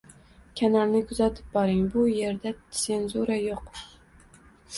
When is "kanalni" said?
0.59-1.01